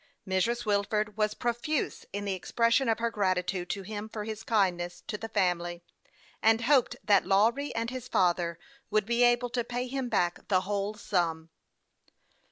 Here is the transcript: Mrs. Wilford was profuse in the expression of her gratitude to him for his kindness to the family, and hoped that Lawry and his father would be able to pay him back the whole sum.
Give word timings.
Mrs. 0.27 0.65
Wilford 0.65 1.15
was 1.15 1.35
profuse 1.35 2.07
in 2.11 2.25
the 2.25 2.33
expression 2.33 2.89
of 2.89 2.97
her 2.97 3.11
gratitude 3.11 3.69
to 3.69 3.83
him 3.83 4.09
for 4.09 4.23
his 4.23 4.41
kindness 4.41 5.01
to 5.05 5.15
the 5.15 5.29
family, 5.29 5.83
and 6.41 6.61
hoped 6.61 6.95
that 7.03 7.27
Lawry 7.27 7.71
and 7.75 7.91
his 7.91 8.07
father 8.07 8.57
would 8.89 9.05
be 9.05 9.21
able 9.21 9.51
to 9.51 9.63
pay 9.63 9.85
him 9.85 10.09
back 10.09 10.47
the 10.47 10.61
whole 10.61 10.95
sum. 10.95 11.51